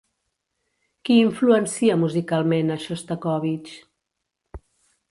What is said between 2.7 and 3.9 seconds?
a Xostakóvitx?